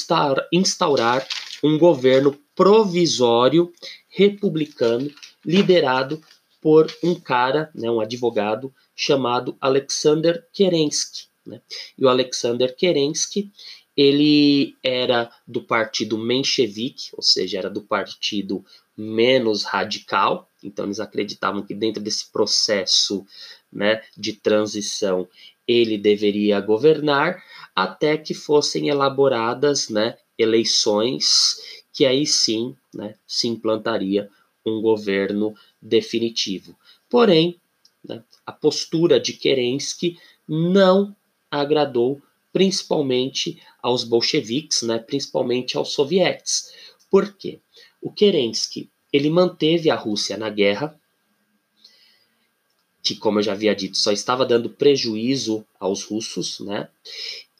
instaurar 0.53 1.27
um 1.65 1.79
governo 1.79 2.39
provisório 2.55 3.73
republicano 4.11 5.11
liderado 5.47 6.21
por 6.63 6.87
um 7.03 7.15
cara, 7.17 7.69
né, 7.75 7.91
um 7.91 8.01
advogado 8.01 8.73
chamado 8.95 9.57
Alexander 9.61 10.47
Kerensky. 10.53 11.27
Né? 11.45 11.61
E 11.99 12.05
o 12.05 12.09
Alexander 12.09 12.75
Kerensky 12.75 13.51
ele 13.97 14.75
era 14.83 15.31
do 15.47 15.63
partido 15.63 16.17
menchevique, 16.17 17.11
ou 17.15 17.23
seja, 17.23 17.59
era 17.59 17.69
do 17.69 17.83
partido 17.83 18.65
menos 18.97 19.65
radical. 19.65 20.49
Então 20.63 20.85
eles 20.85 21.01
acreditavam 21.01 21.63
que 21.63 21.75
dentro 21.75 22.01
desse 22.01 22.31
processo 22.31 23.27
né, 23.71 24.01
de 24.17 24.35
transição 24.35 25.29
ele 25.67 25.99
deveria 25.99 26.61
governar 26.61 27.43
até 27.75 28.17
que 28.17 28.35
fossem 28.35 28.89
elaboradas 28.89 29.89
né, 29.89 30.17
eleições 30.39 31.57
que 31.93 32.07
aí 32.07 32.27
sim 32.27 32.75
né, 32.95 33.17
se 33.27 33.49
implantaria 33.49 34.31
um 34.65 34.81
governo 34.81 35.55
definitivo. 35.83 36.79
Porém, 37.11 37.61
né, 38.05 38.23
a 38.47 38.53
postura 38.53 39.19
de 39.19 39.33
Kerensky 39.33 40.17
não 40.49 41.15
agradou 41.51 42.23
principalmente 42.53 43.61
aos 43.83 44.05
bolcheviques, 44.05 44.83
né, 44.83 44.99
principalmente 44.99 45.77
aos 45.77 45.93
sovietes. 45.93 46.73
Por 47.11 47.33
quê? 47.35 47.61
O 48.01 48.13
Kerensky 48.13 48.89
ele 49.13 49.29
manteve 49.29 49.91
a 49.91 49.95
Rússia 49.95 50.37
na 50.37 50.49
guerra, 50.49 50.99
que, 53.03 53.17
como 53.17 53.41
eu 53.41 53.43
já 53.43 53.53
havia 53.53 53.75
dito, 53.75 53.99
só 53.99 54.13
estava 54.13 54.47
dando 54.47 54.71
prejuízo 54.71 55.67
aos 55.79 56.05
russos, 56.05 56.61
né? 56.61 56.89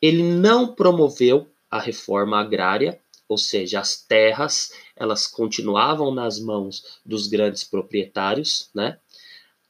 Ele 0.01 0.23
não 0.23 0.73
promoveu 0.75 1.49
a 1.71 1.81
reforma 1.81 2.41
agrária, 2.41 3.01
ou 3.29 3.39
seja, 3.39 3.81
as 3.81 3.97
terras 3.97 4.73
elas 4.97 5.27
continuavam 5.27 6.13
nas 6.13 6.39
mãos 6.39 7.01
dos 7.05 7.27
grandes 7.27 7.65
proprietários, 7.65 8.71
né? 8.75 8.99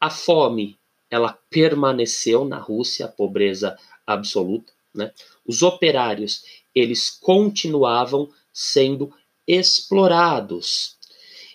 A 0.01 0.11
fome 0.11 0.79
ela 1.11 1.39
permaneceu 1.51 2.45
na 2.45 2.59
Rússia, 2.59 3.07
a 3.07 3.09
pobreza 3.09 3.77
absoluta, 4.07 4.73
né? 4.95 5.13
Os 5.47 5.63
operários 5.63 6.45
eles 6.75 7.11
continuavam 7.11 8.31
sendo 8.53 9.13
explorados. 9.47 10.97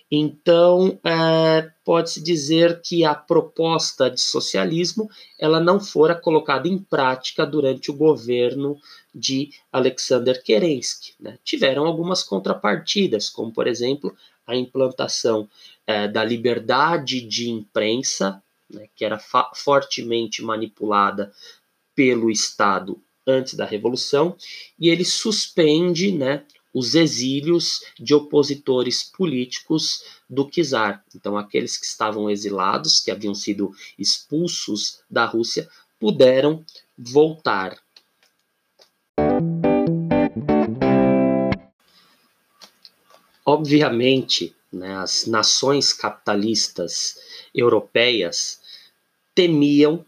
Então, 0.10 0.98
é, 1.04 1.70
pode-se 1.84 2.24
dizer 2.24 2.82
que 2.82 3.04
a 3.04 3.13
proposta 3.13 4.10
de 4.10 4.22
socialismo 4.22 5.10
ela 5.38 5.60
não 5.60 5.80
fora 5.80 6.15
colocada 6.15 6.67
em 6.67 6.78
prática 6.78 7.46
durante 7.46 7.91
o 7.91 7.93
governo 7.93 8.78
de 9.13 9.50
Alexander 9.72 10.41
Kerensky. 10.41 11.13
Né? 11.20 11.38
Tiveram 11.43 11.86
algumas 11.86 12.24
contrapartidas, 12.24 13.30
como, 13.30 13.52
por 13.52 13.67
exemplo, 13.67 14.15
a 14.46 14.56
implantação 14.56 15.50
é, 15.86 16.08
da 16.08 16.24
liberdade 16.24 17.22
de 17.22 17.50
imprensa, 17.50 18.41
né, 18.70 18.88
que 18.96 19.04
era 19.04 19.20
fortemente 19.54 20.41
manipulada 20.41 21.34
pelo 21.93 22.32
Estado 22.32 23.02
antes 23.26 23.56
da 23.56 23.65
Revolução, 23.65 24.38
e 24.80 24.88
ele 24.89 25.04
suspende 25.04 26.12
né, 26.13 26.46
os 26.73 26.95
exílios 26.95 27.82
de 27.99 28.13
opositores 28.13 29.03
políticos 29.03 30.03
do 30.30 30.49
czar. 30.49 31.03
Então, 31.15 31.38
aqueles 31.38 31.77
que 31.77 31.86
estavam 31.86 32.30
exilados, 32.30 32.99
que 32.99 33.12
haviam 33.12 33.34
sido 33.34 33.71
expulsos 33.97 34.99
da 35.10 35.25
Rússia, 35.25 35.69
puderam 35.99 36.63
voltar. 36.97 37.77
Obviamente, 43.45 44.53
né, 44.71 44.97
as 44.97 45.25
nações 45.25 45.93
capitalistas 45.93 47.17
europeias 47.56 48.60
temiam 49.34 50.06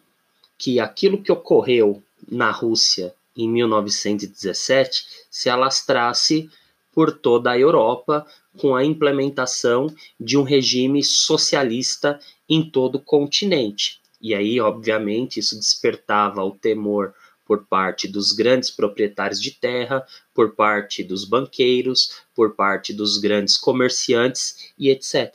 que 0.57 0.79
aquilo 0.79 1.23
que 1.23 1.31
ocorreu 1.31 2.03
na 2.27 2.51
Rússia 2.51 3.15
em 3.43 3.49
1917 3.49 5.05
se 5.29 5.49
alastrasse 5.49 6.49
por 6.91 7.11
toda 7.11 7.51
a 7.51 7.57
Europa 7.57 8.25
com 8.57 8.75
a 8.75 8.83
implementação 8.83 9.93
de 10.19 10.37
um 10.37 10.43
regime 10.43 11.03
socialista 11.03 12.19
em 12.47 12.69
todo 12.69 12.95
o 12.95 13.01
continente. 13.01 14.01
E 14.21 14.35
aí, 14.35 14.59
obviamente, 14.59 15.39
isso 15.39 15.57
despertava 15.57 16.43
o 16.43 16.51
temor 16.51 17.13
por 17.45 17.65
parte 17.65 18.07
dos 18.07 18.31
grandes 18.31 18.69
proprietários 18.69 19.41
de 19.41 19.51
terra, 19.51 20.05
por 20.33 20.55
parte 20.55 21.03
dos 21.03 21.25
banqueiros, 21.25 22.21
por 22.35 22.53
parte 22.53 22.93
dos 22.93 23.17
grandes 23.17 23.57
comerciantes 23.57 24.71
e 24.77 24.89
etc. 24.89 25.33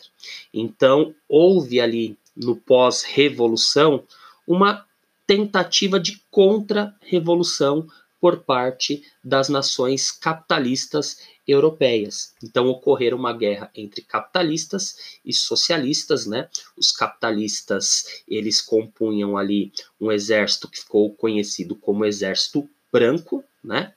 Então, 0.53 1.15
houve 1.29 1.81
ali 1.81 2.17
no 2.37 2.55
pós-revolução 2.55 4.05
uma 4.47 4.87
tentativa 5.27 5.99
de 5.99 6.23
contra-revolução 6.31 7.87
por 8.21 8.41
parte 8.43 9.03
das 9.23 9.49
nações 9.51 10.11
capitalistas 10.11 11.19
europeias. 11.47 12.33
Então 12.43 12.69
ocorreu 12.69 13.17
uma 13.17 13.35
guerra 13.35 13.71
entre 13.75 14.01
capitalistas 14.01 15.19
e 15.23 15.33
socialistas, 15.33 16.25
né? 16.27 16.49
Os 16.75 16.91
capitalistas, 16.91 18.23
eles 18.27 18.63
compunham 18.63 19.37
ali 19.37 19.73
um 20.01 20.11
exército 20.11 20.69
que 20.69 20.81
ficou 20.81 21.13
conhecido 21.15 21.77
como 21.77 22.05
exército 22.05 22.67
branco, 22.91 23.45
né? 23.63 23.93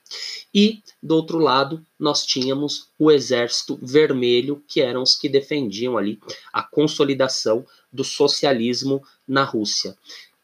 E 0.52 0.82
do 1.02 1.14
outro 1.14 1.38
lado, 1.38 1.84
nós 1.98 2.26
tínhamos 2.26 2.88
o 2.98 3.10
exército 3.10 3.78
vermelho, 3.80 4.62
que 4.66 4.80
eram 4.80 5.02
os 5.02 5.14
que 5.14 5.28
defendiam 5.28 5.96
ali 5.96 6.18
a 6.52 6.62
consolidação 6.62 7.64
do 7.92 8.02
socialismo 8.04 9.02
na 9.26 9.44
Rússia. 9.44 9.96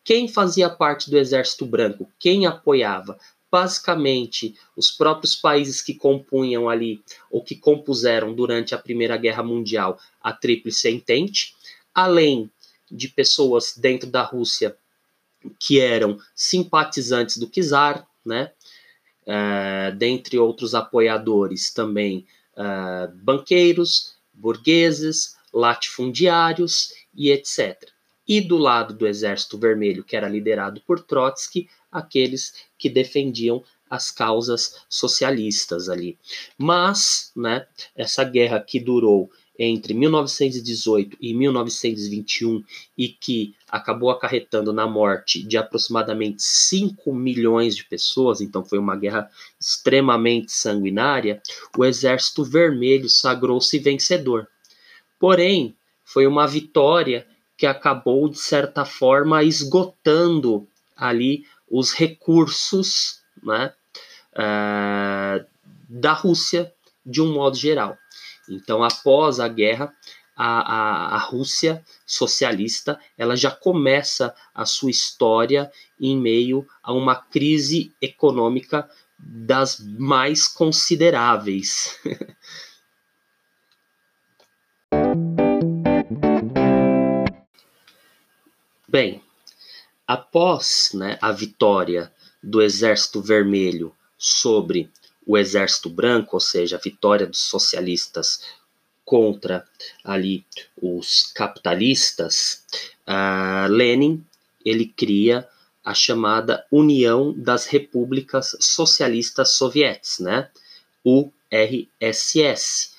Quem 0.05 0.29
fazia 0.29 0.69
parte 0.69 1.11
do 1.11 1.17
Exército 1.17 1.65
Branco? 1.65 2.11
Quem 2.19 2.47
apoiava? 2.47 3.19
Basicamente, 3.51 4.55
os 4.77 4.91
próprios 4.91 5.35
países 5.35 5.81
que 5.81 5.95
compunham 5.95 6.69
ali, 6.69 7.03
ou 7.31 7.43
que 7.43 7.57
compuseram 7.57 8.35
durante 8.35 8.75
a 8.75 8.79
Primeira 8.79 9.17
Guerra 9.17 9.43
Mundial, 9.43 9.99
a 10.21 10.33
Tríplice 10.33 10.91
Entente, 10.91 11.55
além 11.95 12.51
de 12.91 13.09
pessoas 13.09 13.75
dentro 13.77 14.11
da 14.11 14.23
Rússia 14.23 14.77
que 15.59 15.81
eram 15.81 16.19
simpatizantes 16.35 17.37
do 17.37 17.49
czar, 17.49 18.07
né? 18.25 18.53
Uh, 19.27 19.97
dentre 19.97 20.39
outros 20.39 20.75
apoiadores 20.75 21.73
também 21.73 22.27
uh, 22.59 23.11
banqueiros, 23.23 24.17
burgueses, 24.35 25.35
latifundiários 25.51 26.93
e 27.15 27.31
etc. 27.31 27.94
E 28.27 28.41
do 28.41 28.57
lado 28.57 28.95
do 28.95 29.07
Exército 29.07 29.59
Vermelho, 29.59 30.05
que 30.05 30.17
era 30.17 30.29
liderado 30.29 30.81
por 30.87 31.01
Trotsky, 31.01 31.69
aqueles 31.91 32.55
que 32.79 32.89
defendiam 32.89 33.63
as 33.89 34.11
causas 34.11 34.85
socialistas 34.89 35.89
ali. 35.89 36.19
Mas, 36.59 37.31
né, 37.37 37.67
essa 37.95 38.25
guerra 38.25 38.61
que 38.61 38.81
durou 38.81 39.31
entre 39.59 39.95
1918 39.95 41.17
e 41.21 41.33
1921 41.33 42.65
e 42.99 43.09
que 43.09 43.55
acabou 43.69 44.11
acarretando 44.11 44.73
na 44.73 44.87
morte 44.87 45.43
de 45.43 45.57
aproximadamente 45.57 46.43
5 46.43 47.15
milhões 47.15 47.77
de 47.77 47.85
pessoas, 47.85 48.41
então 48.41 48.65
foi 48.65 48.79
uma 48.79 48.97
guerra 48.97 49.31
extremamente 49.61 50.51
sanguinária, 50.51 51.41
o 51.77 51.85
Exército 51.85 52.43
Vermelho 52.43 53.09
sagrou-se 53.09 53.79
vencedor. 53.79 54.49
Porém, 55.21 55.77
foi 56.05 56.27
uma 56.27 56.47
vitória 56.47 57.27
que 57.65 57.67
acabou, 57.67 58.29
de 58.29 58.39
certa 58.39 58.85
forma, 58.85 59.43
esgotando 59.43 60.69
ali 60.95 61.47
os 61.67 61.95
recursos 61.95 63.23
né, 63.43 63.73
uh, 64.35 65.43
da 65.89 66.13
Rússia 66.13 66.71
de 67.07 67.23
um 67.23 67.33
modo 67.33 67.57
geral. 67.57 67.97
Então, 68.51 68.85
após 68.85 69.41
a 69.41 69.49
guerra, 69.49 69.91
a, 70.37 70.45
a, 70.47 71.15
a, 71.15 71.19
Rússia 71.19 71.83
socialista 72.05 73.01
ela 73.17 73.35
já 73.35 73.51
começa 73.51 74.35
a 74.55 74.67
sua 74.67 74.91
história 74.91 75.73
em 75.99 76.21
meio 76.21 76.67
a 76.83 76.93
uma 76.93 77.17
crise 77.17 77.95
econômica 77.99 78.87
das 79.19 79.79
mais 79.99 80.47
consideráveis. 80.47 81.99
Bem, 88.95 89.21
após 90.07 90.93
né, 90.95 91.19
a 91.21 91.33
vitória 91.33 92.13
do 92.41 92.63
Exército 92.63 93.21
Vermelho 93.21 93.93
sobre 94.17 94.89
o 95.27 95.37
Exército 95.37 95.91
Branco, 95.91 96.37
ou 96.37 96.41
seja, 96.41 96.77
a 96.77 96.79
vitória 96.79 97.27
dos 97.27 97.41
socialistas 97.41 98.43
contra 99.05 99.67
ali 100.05 100.47
os 100.81 101.25
capitalistas, 101.33 102.63
uh, 103.05 103.67
Lenin 103.69 104.25
ele 104.65 104.87
cria 104.87 105.45
a 105.85 105.93
chamada 105.93 106.65
União 106.71 107.35
das 107.37 107.67
Repúblicas 107.67 108.57
Socialistas 108.61 109.51
Soviéticas, 109.55 110.21
né? 110.21 110.49
URSS, 111.05 112.93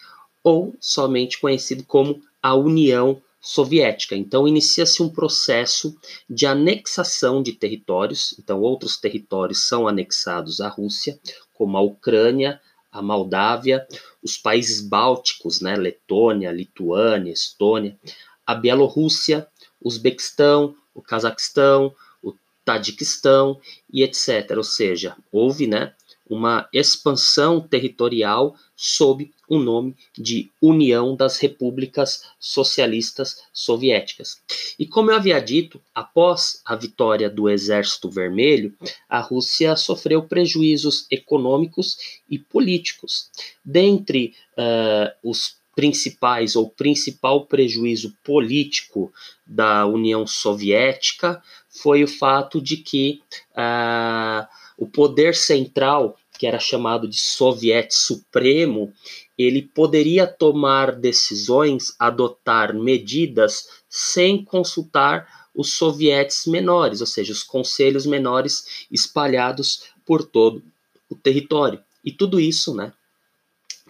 ou 0.43 0.75
somente 0.77 1.39
conhecido 1.39 1.85
como 1.85 2.21
a 2.43 2.53
União 2.53 3.21
Soviética. 3.45 4.15
Então 4.15 4.47
inicia-se 4.47 5.03
um 5.03 5.09
processo 5.09 5.95
de 6.27 6.47
anexação 6.47 7.43
de 7.43 7.53
territórios, 7.53 8.35
então 8.39 8.59
outros 8.59 8.97
territórios 8.97 9.67
são 9.67 9.87
anexados 9.87 10.59
à 10.59 10.67
Rússia, 10.67 11.19
como 11.53 11.77
a 11.77 11.81
Ucrânia, 11.81 12.59
a 12.91 13.03
Moldávia, 13.03 13.85
os 14.23 14.35
países 14.35 14.81
bálticos, 14.81 15.61
né, 15.61 15.75
Letônia, 15.75 16.51
Lituânia, 16.51 17.31
Estônia, 17.31 17.99
a 18.47 18.55
Bielorrússia, 18.55 19.47
Uzbequistão, 19.79 20.75
o 20.91 21.01
Cazaquistão, 21.01 21.93
o 22.23 22.33
Tadiquistão 22.63 23.59
e 23.93 24.01
etc. 24.01 24.53
Ou 24.57 24.63
seja, 24.63 25.15
houve 25.31 25.67
né, 25.67 25.93
uma 26.27 26.67
expansão 26.73 27.61
territorial 27.61 28.55
sob 28.75 29.31
o 29.47 29.59
nome 29.59 29.95
de 30.17 30.51
União 30.61 31.15
das 31.15 31.37
Repúblicas 31.37 32.23
Socialistas 32.39 33.43
Soviéticas. 33.53 34.41
E 34.77 34.85
como 34.85 35.11
eu 35.11 35.15
havia 35.15 35.39
dito, 35.39 35.79
após 35.93 36.61
a 36.65 36.75
vitória 36.75 37.29
do 37.29 37.49
Exército 37.49 38.09
Vermelho, 38.09 38.73
a 39.07 39.19
Rússia 39.19 39.75
sofreu 39.75 40.23
prejuízos 40.23 41.05
econômicos 41.11 42.21
e 42.29 42.39
políticos. 42.39 43.29
Dentre 43.63 44.33
uh, 44.57 45.29
os 45.29 45.57
principais 45.75 46.55
ou 46.55 46.69
principal 46.69 47.45
prejuízo 47.45 48.15
político 48.23 49.13
da 49.45 49.85
União 49.85 50.25
Soviética 50.25 51.43
foi 51.69 52.03
o 52.03 52.07
fato 52.07 52.61
de 52.61 52.77
que 52.77 53.21
uh, 53.51 54.47
o 54.77 54.87
poder 54.87 55.35
central 55.35 56.17
que 56.37 56.45
era 56.45 56.59
chamado 56.59 57.07
de 57.07 57.17
Soviete 57.17 57.95
Supremo, 57.95 58.93
ele 59.37 59.61
poderia 59.61 60.27
tomar 60.27 60.91
decisões, 60.91 61.95
adotar 61.97 62.73
medidas 62.73 63.69
sem 63.89 64.43
consultar 64.43 65.47
os 65.55 65.73
sovietes 65.73 66.45
menores, 66.45 66.99
ou 66.99 67.07
seja, 67.07 67.31
os 67.31 67.43
conselhos 67.43 68.05
menores 68.05 68.85
espalhados 68.91 69.83
por 70.05 70.23
todo 70.23 70.61
o 71.09 71.15
território. 71.15 71.81
E 72.03 72.11
tudo 72.11 72.39
isso, 72.39 72.75
né, 72.75 72.91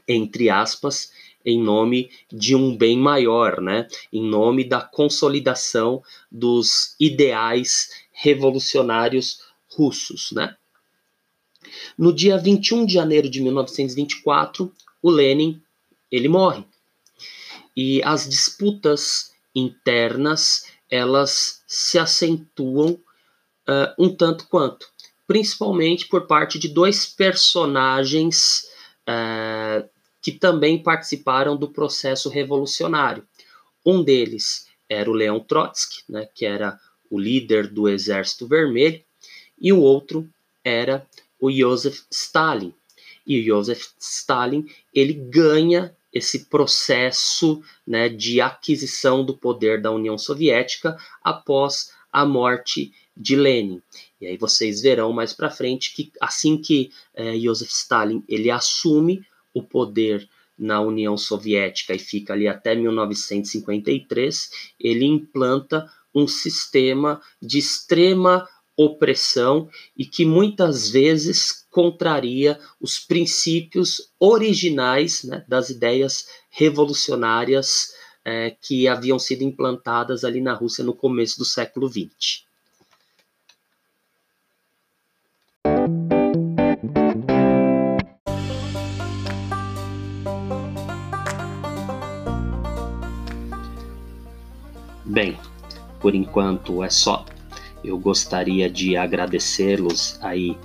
entre 0.08 0.50
aspas, 0.50 1.12
em 1.44 1.62
nome 1.62 2.12
de 2.32 2.56
um 2.56 2.76
bem 2.76 2.98
maior, 2.98 3.60
né, 3.62 3.88
em 4.14 4.24
nome 4.24 4.64
da 4.64 4.82
consolidação 4.82 6.04
dos 6.32 6.96
ideais 7.00 7.90
revolucionários 8.12 9.42
russos, 9.70 10.32
né? 10.32 10.56
No 11.98 12.14
dia 12.14 12.38
21 12.38 12.86
de 12.86 12.94
janeiro 12.94 13.30
de 13.30 13.42
1924, 13.42 14.72
o 15.02 15.10
Lenin 15.10 15.62
ele 16.12 16.28
morre. 16.28 16.64
E 17.76 18.02
as 18.04 18.28
disputas 18.28 19.34
internas 19.54 20.66
elas 20.90 21.64
se 21.68 21.98
acentuam 21.98 22.92
uh, 23.68 23.94
um 23.98 24.14
tanto 24.14 24.48
quanto, 24.48 24.88
principalmente 25.28 26.08
por 26.08 26.28
parte 26.28 26.60
de 26.60 26.68
dois 26.68 27.06
personagens 27.06 28.68
uh, 29.10 29.88
que 30.22 30.32
também 30.32 30.82
participaram 30.82 31.58
do 31.58 31.70
processo 31.70 32.30
revolucionário. 32.30 33.28
Um 33.86 34.04
deles 34.04 34.68
era 34.90 35.10
o 35.10 35.14
Leon 35.14 35.40
Trotsky, 35.40 36.04
né, 36.10 36.28
que 36.34 36.46
era 36.46 36.80
o 37.10 37.20
líder 37.20 37.68
do 37.68 37.88
Exército 37.90 38.48
Vermelho, 38.48 39.04
e 39.60 39.72
o 39.72 39.80
outro 39.80 40.28
era 40.64 41.06
o 41.40 41.52
Joseph 41.52 42.04
Stalin. 42.12 42.74
E 43.26 43.40
o 43.40 43.44
Joseph 43.44 43.88
Stalin 44.00 44.66
ele 44.94 45.14
ganha 45.14 45.96
esse 46.14 46.46
processo 46.46 47.62
né, 47.86 48.08
de 48.08 48.40
aquisição 48.40 49.26
do 49.26 49.36
poder 49.36 49.82
da 49.82 49.92
União 49.92 50.18
Soviética 50.18 50.98
após 51.22 51.92
a 52.12 52.26
morte 52.26 52.94
de 53.16 53.36
Lenin. 53.36 53.82
E 54.22 54.28
aí 54.28 54.38
vocês 54.38 54.82
verão 54.82 55.12
mais 55.12 55.34
para 55.34 55.50
frente 55.50 55.94
que 55.94 56.12
assim 56.22 56.58
que 56.58 56.92
é, 57.14 57.38
Joseph 57.38 57.70
Stalin 57.70 58.24
ele 58.30 58.50
assume 58.50 59.26
o 59.54 59.62
poder 59.62 60.28
na 60.58 60.80
União 60.80 61.18
Soviética 61.18 61.94
e 61.94 62.00
fica 62.00 62.34
ali 62.34 62.48
até 62.48 62.76
1953, 62.76 64.74
ele 64.80 65.06
implanta 65.06 65.92
um 66.14 66.28
sistema 66.28 67.22
de 67.42 67.58
extrema 67.58 68.48
opressão 68.78 69.70
e 69.98 70.06
que 70.06 70.26
muitas 70.26 70.90
vezes 70.90 71.66
contraria 71.70 72.60
os 72.80 73.00
princípios 73.00 74.12
originais 74.20 75.24
né, 75.24 75.46
das 75.48 75.70
ideias 75.70 76.28
revolucionárias 76.50 77.94
é, 78.24 78.52
que 78.52 78.88
haviam 78.88 79.20
sido 79.20 79.44
implantadas 79.44 80.24
ali 80.24 80.42
na 80.42 80.54
Rússia 80.54 80.84
no 80.84 80.94
começo 80.94 81.38
do 81.38 81.46
século 81.46 81.88
XX. 81.88 82.46
Bem, 95.06 95.38
por 96.02 96.16
enquanto 96.16 96.84
é 96.84 96.90
só. 96.90 97.26
Eu 97.86 98.00
gostaria 98.00 98.68
de 98.68 98.98
agradecê-los 98.98 100.18
aí 100.22 100.58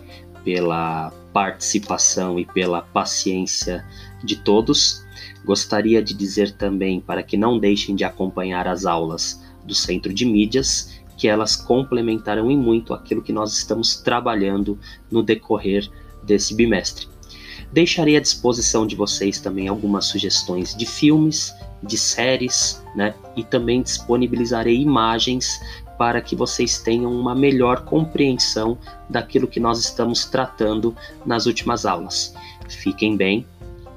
pela 0.42 1.12
participação 1.34 2.38
e 2.38 2.46
pela 2.46 2.80
paciência 2.80 3.84
de 4.24 4.36
todos. 4.36 5.04
Gostaria 5.44 6.02
de 6.02 6.14
dizer 6.14 6.52
também 6.52 7.00
para 7.00 7.22
que 7.22 7.36
não 7.36 7.58
deixem 7.58 7.94
de 7.94 8.04
acompanhar 8.04 8.66
as 8.66 8.86
aulas 8.86 9.42
do 9.64 9.74
Centro 9.74 10.14
de 10.14 10.24
Mídias, 10.24 10.98
que 11.18 11.28
elas 11.28 11.54
complementarão 11.54 12.50
em 12.50 12.56
muito 12.56 12.94
aquilo 12.94 13.22
que 13.22 13.32
nós 13.32 13.52
estamos 13.52 13.96
trabalhando 13.96 14.78
no 15.10 15.22
decorrer 15.22 15.90
desse 16.22 16.54
bimestre. 16.54 17.06
Deixarei 17.70 18.16
à 18.16 18.20
disposição 18.20 18.86
de 18.86 18.96
vocês 18.96 19.38
também 19.38 19.68
algumas 19.68 20.06
sugestões 20.06 20.74
de 20.74 20.86
filmes 20.86 21.54
de 21.82 21.96
séries, 21.96 22.82
né? 22.96 23.14
E 23.36 23.44
também 23.44 23.82
disponibilizarei 23.82 24.80
imagens 24.80 25.60
para 26.00 26.22
que 26.22 26.34
vocês 26.34 26.78
tenham 26.78 27.12
uma 27.12 27.34
melhor 27.34 27.84
compreensão 27.84 28.78
daquilo 29.06 29.46
que 29.46 29.60
nós 29.60 29.78
estamos 29.78 30.24
tratando 30.24 30.96
nas 31.26 31.44
últimas 31.44 31.84
aulas. 31.84 32.34
Fiquem 32.70 33.18
bem, 33.18 33.46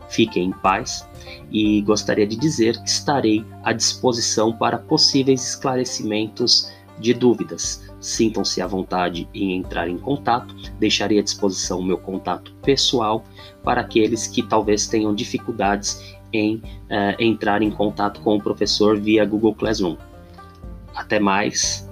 fiquem 0.09 0.47
em 0.47 0.51
paz 0.51 1.07
e 1.49 1.81
gostaria 1.83 2.27
de 2.27 2.35
dizer 2.35 2.77
que 2.83 2.89
estarei 2.89 3.45
à 3.63 3.71
disposição 3.71 4.51
para 4.51 4.77
possíveis 4.77 5.47
esclarecimentos 5.47 6.69
de 6.99 7.13
dúvidas. 7.13 7.81
Sintam-se 8.01 8.61
à 8.61 8.67
vontade 8.67 9.25
em 9.33 9.55
entrar 9.55 9.87
em 9.87 9.97
contato, 9.97 10.53
deixarei 10.77 11.19
à 11.19 11.23
disposição 11.23 11.79
o 11.79 11.85
meu 11.85 11.97
contato 11.97 12.53
pessoal 12.63 13.23
para 13.63 13.79
aqueles 13.79 14.27
que 14.27 14.43
talvez 14.43 14.87
tenham 14.87 15.15
dificuldades 15.15 16.17
em 16.33 16.57
uh, 16.57 17.15
entrar 17.17 17.61
em 17.61 17.71
contato 17.71 18.19
com 18.19 18.35
o 18.35 18.43
professor 18.43 18.99
via 18.99 19.23
Google 19.23 19.55
Classroom. 19.55 19.95
Até 20.93 21.19
mais, 21.19 21.82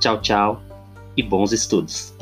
tchau, 0.00 0.20
tchau 0.20 0.62
e 1.16 1.22
bons 1.22 1.52
estudos! 1.52 2.16